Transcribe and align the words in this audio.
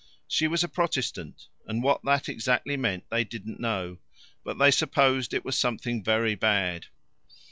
She 0.27 0.47
was 0.47 0.63
a 0.63 0.67
Protestant, 0.67 1.45
and 1.67 1.83
what 1.83 2.01
that 2.05 2.27
exactly 2.27 2.75
meant 2.75 3.07
they 3.11 3.23
didn't 3.23 3.59
know, 3.59 3.97
but 4.43 4.57
they 4.57 4.71
supposed 4.71 5.31
it 5.31 5.45
was 5.45 5.55
something 5.55 6.03
very 6.03 6.33
bad. 6.33 6.87